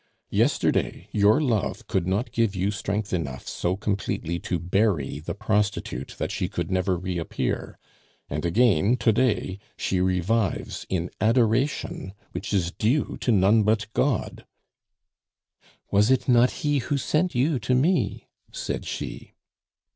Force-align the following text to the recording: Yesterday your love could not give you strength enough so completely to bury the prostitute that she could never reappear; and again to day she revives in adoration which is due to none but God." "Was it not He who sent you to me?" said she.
Yesterday 0.31 1.09
your 1.11 1.39
love 1.39 1.85
could 1.87 2.07
not 2.07 2.31
give 2.31 2.55
you 2.55 2.71
strength 2.71 3.13
enough 3.13 3.47
so 3.47 3.75
completely 3.77 4.39
to 4.39 4.57
bury 4.57 5.19
the 5.19 5.35
prostitute 5.35 6.15
that 6.17 6.31
she 6.31 6.47
could 6.49 6.71
never 6.71 6.97
reappear; 6.97 7.77
and 8.27 8.43
again 8.43 8.97
to 8.97 9.13
day 9.13 9.59
she 9.77 10.01
revives 10.01 10.87
in 10.89 11.11
adoration 11.21 12.15
which 12.31 12.51
is 12.51 12.71
due 12.71 13.15
to 13.19 13.31
none 13.31 13.61
but 13.61 13.93
God." 13.93 14.47
"Was 15.91 16.09
it 16.09 16.27
not 16.27 16.49
He 16.65 16.79
who 16.79 16.97
sent 16.97 17.35
you 17.35 17.59
to 17.59 17.75
me?" 17.75 18.27
said 18.51 18.85
she. 18.87 19.33